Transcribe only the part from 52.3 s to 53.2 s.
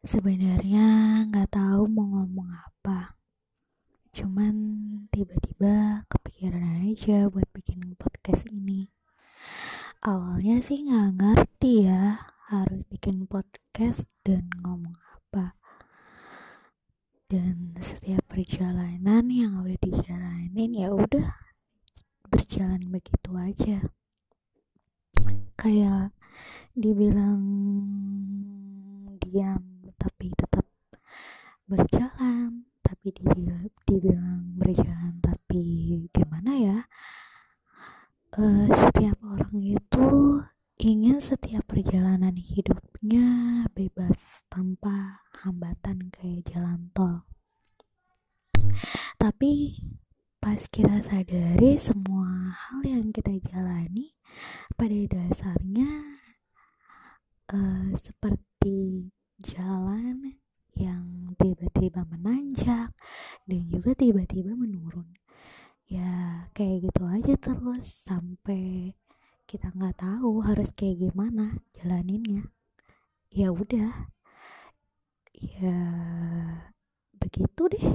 hal yang